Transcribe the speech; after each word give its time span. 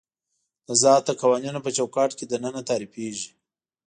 د 0.67 0.69
ذات 0.83 1.03
د 1.07 1.11
قوانینو 1.21 1.59
په 1.65 1.69
چوکاټ 1.77 2.11
کې 2.17 2.25
دننه 2.27 2.61
تعریفېږي. 2.69 3.29